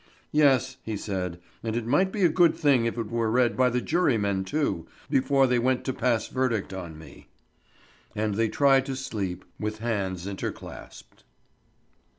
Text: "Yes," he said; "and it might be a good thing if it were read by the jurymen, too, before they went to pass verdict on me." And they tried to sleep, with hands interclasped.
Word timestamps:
"Yes," 0.31 0.77
he 0.81 0.97
said; 0.97 1.39
"and 1.61 1.75
it 1.75 1.85
might 1.85 2.11
be 2.11 2.23
a 2.25 2.29
good 2.29 2.55
thing 2.55 2.85
if 2.85 2.97
it 2.97 3.11
were 3.11 3.29
read 3.29 3.55
by 3.55 3.69
the 3.69 3.81
jurymen, 3.81 4.43
too, 4.43 4.87
before 5.11 5.45
they 5.45 5.59
went 5.59 5.83
to 5.85 5.93
pass 5.93 6.27
verdict 6.27 6.73
on 6.73 6.97
me." 6.97 7.27
And 8.15 8.33
they 8.33 8.49
tried 8.49 8.87
to 8.87 8.95
sleep, 8.95 9.45
with 9.59 9.77
hands 9.77 10.25
interclasped. 10.25 11.23